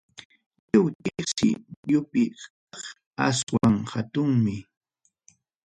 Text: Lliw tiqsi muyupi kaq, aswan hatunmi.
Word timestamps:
Lliw 0.69 0.87
tiqsi 1.03 1.49
muyupi 1.81 2.23
kaq, 2.71 2.85
aswan 3.27 3.75
hatunmi. 3.91 4.55